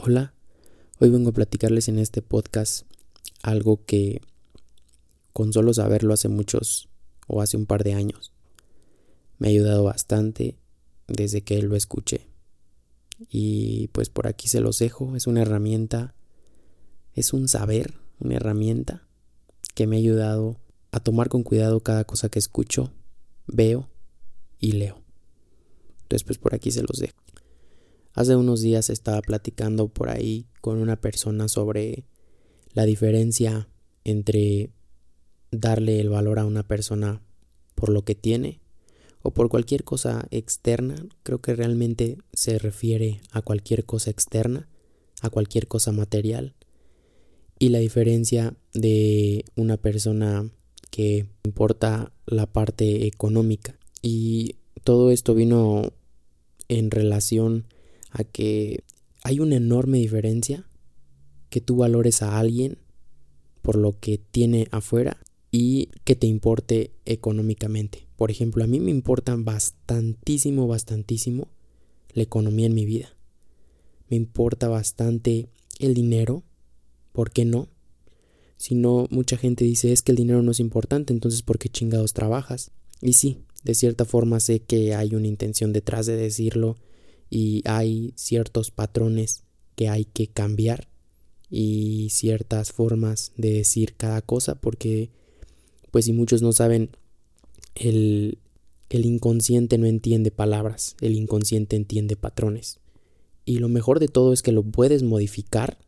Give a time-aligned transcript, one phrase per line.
[0.00, 0.32] Hola,
[1.00, 2.86] hoy vengo a platicarles en este podcast
[3.42, 4.20] algo que
[5.32, 6.88] con solo saberlo hace muchos
[7.26, 8.32] o hace un par de años
[9.38, 10.56] me ha ayudado bastante
[11.08, 12.28] desde que lo escuché.
[13.28, 16.14] Y pues por aquí se los dejo, es una herramienta,
[17.14, 19.02] es un saber, una herramienta
[19.74, 20.60] que me ha ayudado
[20.92, 22.92] a tomar con cuidado cada cosa que escucho,
[23.48, 23.88] veo
[24.60, 25.02] y leo.
[26.02, 27.18] Entonces pues por aquí se los dejo.
[28.18, 32.02] Hace unos días estaba platicando por ahí con una persona sobre
[32.72, 33.68] la diferencia
[34.02, 34.72] entre
[35.52, 37.22] darle el valor a una persona
[37.76, 38.60] por lo que tiene
[39.22, 41.06] o por cualquier cosa externa.
[41.22, 44.68] Creo que realmente se refiere a cualquier cosa externa,
[45.22, 46.56] a cualquier cosa material.
[47.60, 50.50] Y la diferencia de una persona
[50.90, 53.78] que importa la parte económica.
[54.02, 55.92] Y todo esto vino
[56.66, 57.66] en relación
[58.18, 58.82] a que
[59.22, 60.68] hay una enorme diferencia
[61.50, 62.78] que tú valores a alguien
[63.62, 65.18] por lo que tiene afuera
[65.50, 68.06] y que te importe económicamente.
[68.16, 71.48] Por ejemplo, a mí me importa bastantísimo, bastantísimo
[72.12, 73.14] la economía en mi vida.
[74.08, 76.42] Me importa bastante el dinero,
[77.12, 77.68] ¿por qué no?
[78.56, 81.68] Si no, mucha gente dice es que el dinero no es importante, entonces ¿por qué
[81.68, 82.72] chingados trabajas?
[83.00, 86.76] Y sí, de cierta forma sé que hay una intención detrás de decirlo
[87.30, 89.44] y hay ciertos patrones
[89.76, 90.88] que hay que cambiar
[91.50, 95.10] y ciertas formas de decir cada cosa porque
[95.90, 96.90] pues si muchos no saben
[97.74, 98.38] el,
[98.90, 102.80] el inconsciente no entiende palabras, el inconsciente entiende patrones.
[103.44, 105.78] Y lo mejor de todo es que lo puedes modificar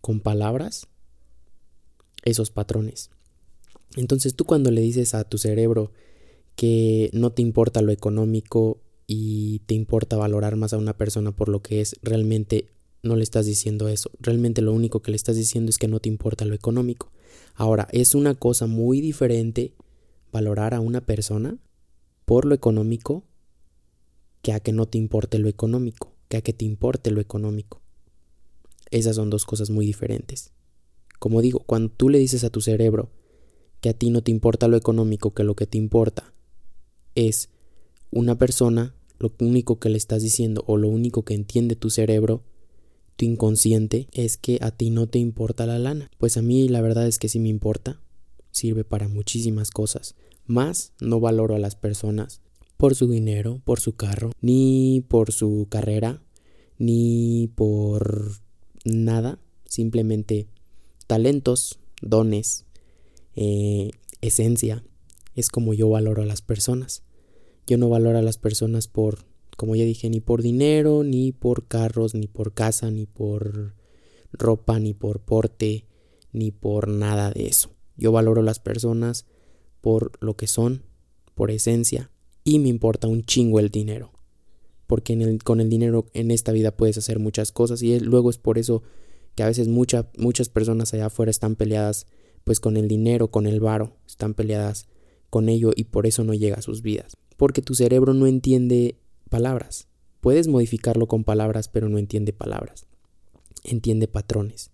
[0.00, 0.88] con palabras
[2.24, 3.10] esos patrones.
[3.96, 5.92] Entonces tú cuando le dices a tu cerebro
[6.56, 11.48] que no te importa lo económico y te importa valorar más a una persona por
[11.48, 12.70] lo que es, realmente
[13.02, 14.10] no le estás diciendo eso.
[14.18, 17.12] Realmente lo único que le estás diciendo es que no te importa lo económico.
[17.54, 19.74] Ahora, es una cosa muy diferente
[20.32, 21.58] valorar a una persona
[22.24, 23.24] por lo económico
[24.42, 27.80] que a que no te importe lo económico, que a que te importe lo económico.
[28.90, 30.52] Esas son dos cosas muy diferentes.
[31.18, 33.10] Como digo, cuando tú le dices a tu cerebro
[33.80, 36.32] que a ti no te importa lo económico, que lo que te importa
[37.14, 37.50] es
[38.14, 42.42] una persona, lo único que le estás diciendo o lo único que entiende tu cerebro,
[43.16, 46.10] tu inconsciente, es que a ti no te importa la lana.
[46.18, 48.00] Pues a mí la verdad es que sí me importa,
[48.52, 50.14] sirve para muchísimas cosas.
[50.46, 52.40] Más no valoro a las personas
[52.76, 56.22] por su dinero, por su carro, ni por su carrera,
[56.78, 58.30] ni por
[58.84, 60.46] nada, simplemente
[61.08, 62.64] talentos, dones,
[63.34, 64.84] eh, esencia,
[65.34, 67.03] es como yo valoro a las personas.
[67.66, 69.24] Yo no valoro a las personas por,
[69.56, 73.74] como ya dije, ni por dinero, ni por carros, ni por casa, ni por
[74.32, 75.86] ropa, ni por porte,
[76.32, 77.70] ni por nada de eso.
[77.96, 79.24] Yo valoro a las personas
[79.80, 80.82] por lo que son,
[81.34, 82.10] por esencia,
[82.42, 84.12] y me importa un chingo el dinero.
[84.86, 88.58] Porque con el dinero en esta vida puedes hacer muchas cosas y luego es por
[88.58, 88.82] eso
[89.34, 92.06] que a veces muchas personas allá afuera están peleadas
[92.44, 94.86] pues con el dinero, con el varo, están peleadas
[95.30, 98.96] con ello y por eso no llega a sus vidas porque tu cerebro no entiende
[99.28, 99.88] palabras.
[100.20, 102.86] Puedes modificarlo con palabras, pero no entiende palabras.
[103.62, 104.70] Entiende patrones.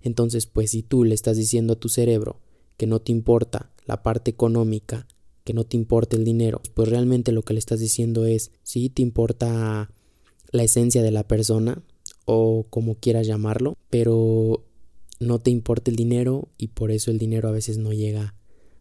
[0.00, 2.40] Entonces, pues si tú le estás diciendo a tu cerebro
[2.76, 5.06] que no te importa la parte económica,
[5.44, 8.90] que no te importa el dinero, pues realmente lo que le estás diciendo es, sí
[8.90, 9.90] te importa
[10.50, 11.82] la esencia de la persona
[12.24, 14.64] o como quieras llamarlo, pero
[15.20, 18.34] no te importa el dinero y por eso el dinero a veces no llega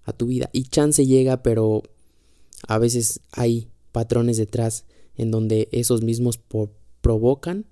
[0.04, 0.50] a tu vida.
[0.54, 1.84] Y chance llega, pero
[2.68, 4.86] a veces hay patrones detrás
[5.16, 6.40] en donde esos mismos
[7.02, 7.66] provocan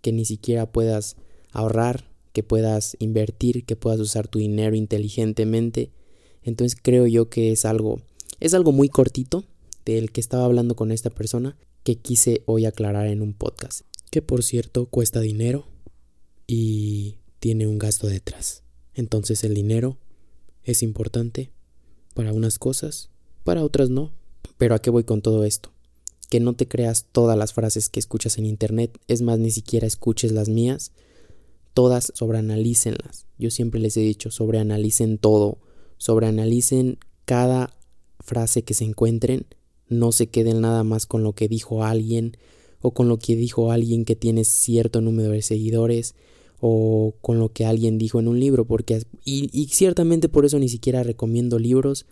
[0.00, 1.16] que ni siquiera puedas
[1.52, 5.92] ahorrar, que puedas invertir, que puedas usar tu dinero inteligentemente.
[6.42, 8.00] Entonces creo yo que es algo
[8.40, 9.44] es algo muy cortito
[9.84, 14.20] del que estaba hablando con esta persona que quise hoy aclarar en un podcast, que
[14.20, 15.68] por cierto cuesta dinero
[16.48, 18.64] y tiene un gasto detrás.
[18.94, 19.96] Entonces el dinero
[20.64, 21.52] es importante
[22.14, 23.10] para unas cosas,
[23.44, 24.12] para otras no,
[24.58, 25.72] pero ¿a qué voy con todo esto?
[26.30, 29.86] Que no te creas todas las frases que escuchas en internet, es más, ni siquiera
[29.86, 30.92] escuches las mías,
[31.74, 33.26] todas sobreanalícenlas.
[33.38, 35.58] Yo siempre les he dicho, sobreanalicen todo,
[35.98, 37.76] sobreanalicen cada
[38.20, 39.46] frase que se encuentren,
[39.88, 42.36] no se queden nada más con lo que dijo alguien
[42.80, 46.14] o con lo que dijo alguien que tiene cierto número de seguidores
[46.60, 50.58] o con lo que alguien dijo en un libro, porque y, y ciertamente por eso
[50.58, 52.06] ni siquiera recomiendo libros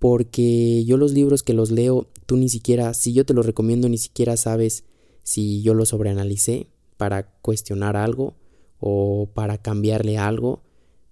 [0.00, 3.88] porque yo los libros que los leo, tú ni siquiera, si yo te los recomiendo,
[3.88, 4.82] ni siquiera sabes
[5.22, 6.66] si yo los sobreanalicé,
[6.96, 8.34] para cuestionar algo
[8.80, 10.62] o para cambiarle algo.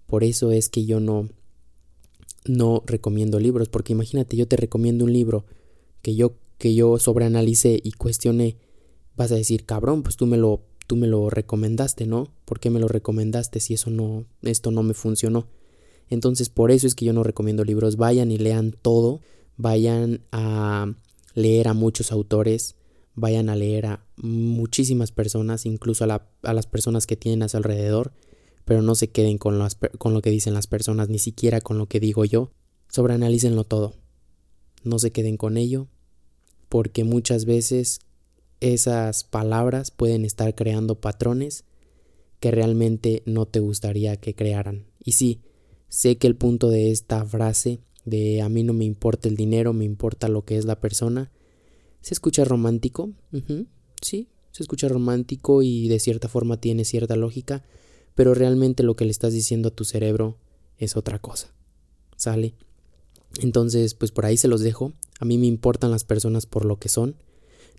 [0.07, 1.29] Por eso es que yo no
[2.45, 5.45] no recomiendo libros, porque imagínate, yo te recomiendo un libro
[6.01, 8.57] que yo que yo sobreanalicé y cuestioné,
[9.15, 12.33] vas a decir, "Cabrón, pues tú me lo tú me lo recomendaste, ¿no?
[12.45, 15.47] ¿Por qué me lo recomendaste si eso no esto no me funcionó?"
[16.09, 19.21] Entonces, por eso es que yo no recomiendo libros, vayan y lean todo,
[19.57, 20.93] vayan a
[21.35, 22.75] leer a muchos autores,
[23.15, 28.13] vayan a leer a muchísimas personas, incluso a, las personas que tienen a su alrededor,
[28.65, 29.59] pero no se queden con,
[29.97, 32.51] con lo que dicen las personas, ni siquiera con lo que digo yo.
[32.89, 33.95] Sobreanalícenlo todo.
[34.83, 35.87] No se queden con ello,
[36.69, 37.99] porque muchas veces
[38.61, 41.65] esas palabras pueden estar creando patrones
[42.39, 44.85] que realmente no te gustaría que crearan.
[45.03, 45.41] Y sí,
[45.89, 49.73] sé que el punto de esta frase de a mí no me importa el dinero,
[49.73, 51.31] me importa lo que es la persona,
[52.01, 53.11] se escucha romántico,
[54.01, 57.63] sí, se escucha romántico y de cierta forma tiene cierta lógica,
[58.15, 60.37] pero realmente lo que le estás diciendo a tu cerebro
[60.77, 61.53] es otra cosa.
[62.15, 62.55] ¿Sale?
[63.41, 64.93] Entonces, pues por ahí se los dejo.
[65.19, 67.15] A mí me importan las personas por lo que son.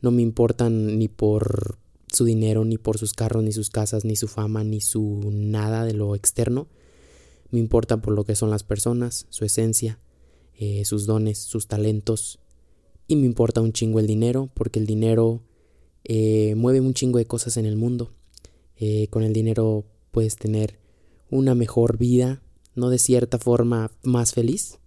[0.00, 1.78] No me importan ni por
[2.12, 5.84] su dinero, ni por sus carros, ni sus casas, ni su fama, ni su nada
[5.84, 6.68] de lo externo.
[7.50, 9.98] Me importan por lo que son las personas, su esencia,
[10.54, 12.38] eh, sus dones, sus talentos,
[13.10, 15.42] y me importa un chingo el dinero, porque el dinero
[16.04, 18.12] eh, mueve un chingo de cosas en el mundo.
[18.76, 20.78] Eh, con el dinero puedes tener
[21.28, 22.40] una mejor vida,
[22.76, 24.78] no de cierta forma más feliz.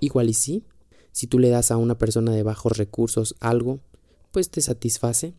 [0.00, 0.64] Igual y sí.
[1.12, 3.78] Si tú le das a una persona de bajos recursos algo,
[4.32, 5.34] pues te satisface.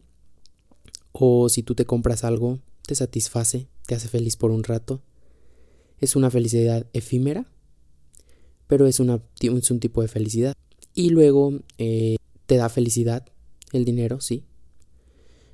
[1.12, 5.02] O si tú te compras algo, te satisface, te hace feliz por un rato.
[6.00, 7.48] Es una felicidad efímera,
[8.68, 10.54] pero es, un tipo de felicidad.
[10.94, 13.26] Y luego eh, te da felicidad
[13.72, 14.46] el dinero, sí,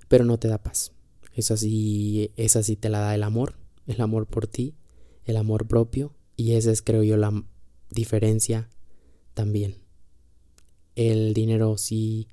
[0.07, 0.91] pero no te da paz.
[1.33, 3.55] Esa sí, esa sí te la da el amor,
[3.87, 4.75] el amor por ti,
[5.25, 7.43] el amor propio, y esa es creo yo la
[7.89, 8.69] diferencia
[9.33, 9.75] también.
[10.95, 12.29] El dinero sí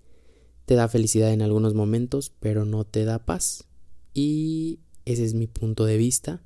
[0.67, 3.65] te da felicidad en algunos momentos, pero no te da paz.
[4.15, 6.43] Y ese es mi punto de vista.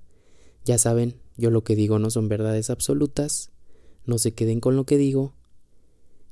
[0.67, 3.51] Ya saben, yo lo que digo no son verdades absolutas.
[4.05, 5.33] No se queden con lo que digo.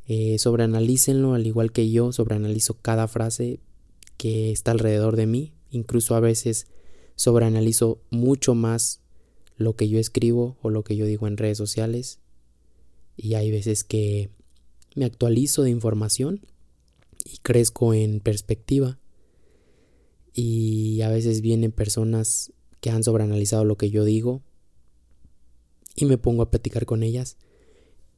[0.07, 3.61] Eh, sobreanalícenlo al igual que yo, sobreanalizo cada frase
[4.17, 6.67] que está alrededor de mí, incluso a veces
[7.15, 9.01] sobreanalizo mucho más
[9.57, 12.19] lo que yo escribo o lo que yo digo en redes sociales
[13.17, 14.31] y hay veces que
[14.97, 16.45] me actualizo de información
[17.25, 18.99] y crezco en perspectiva
[20.35, 22.53] y a veces vienen personas
[22.85, 24.43] que han sobreanalizado lo que yo digo
[25.97, 27.39] y me pongo a platicar con ellas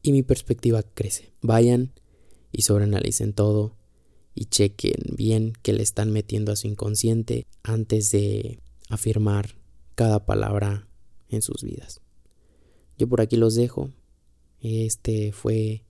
[0.02, 1.32] y mi perspectiva crece.
[1.40, 1.92] Vayan
[2.50, 3.76] y sobreanalicen todo
[4.34, 8.58] y chequen bien que le están metiendo a su inconsciente antes de
[8.88, 9.54] afirmar
[9.94, 10.88] cada palabra
[11.28, 12.00] en sus vidas.
[12.98, 13.92] Yo por aquí los dejo.
[14.58, 15.84] Este fue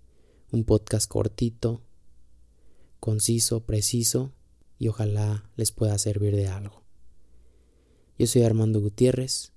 [0.52, 1.80] un podcast cortito,
[3.00, 4.34] conciso, preciso
[4.78, 6.85] y ojalá les pueda servir de algo.
[8.18, 9.52] Yo soy Armando Gutiérrez.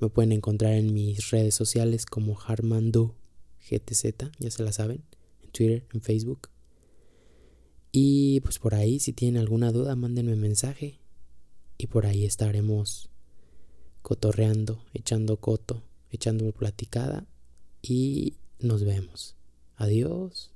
[0.00, 3.14] Me pueden encontrar en mis redes sociales como Armando
[3.70, 5.04] GTZ, ya se la saben,
[5.44, 6.48] en Twitter, en Facebook.
[7.92, 10.98] Y pues por ahí, si tienen alguna duda, mándenme mensaje.
[11.78, 13.08] Y por ahí estaremos
[14.02, 17.24] cotorreando, echando coto, echando platicada.
[17.82, 19.36] Y nos vemos.
[19.76, 20.50] Adiós.